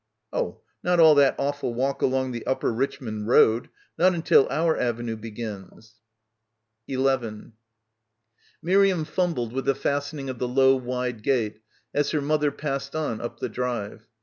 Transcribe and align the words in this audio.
5 0.31 0.39
"Oh, 0.41 0.61
not 0.81 0.99
all 0.99 1.13
that 1.13 1.35
awful 1.37 1.75
walk 1.75 2.01
along 2.01 2.31
the 2.31 2.43
Upper 2.47 2.73
Richmond 2.73 3.27
Road— 3.27 3.69
not 3.99 4.15
until 4.15 4.47
our 4.49 4.75
avenue 4.75 5.15
begins 5.15 5.93
—"11 6.87 7.53
Miriam 8.63 9.05
fumbled 9.05 9.53
with 9.53 9.65
the 9.65 9.75
fastening 9.75 10.27
of 10.27 10.39
the 10.39 10.47
low 10.47 10.75
wide 10.75 11.21
gate 11.21 11.59
as 11.93 12.09
her 12.09 12.21
mother 12.21 12.49
passed 12.49 12.95
on 12.95 13.21
up 13.21 13.41
the 13.41 13.47
drive. 13.47 14.07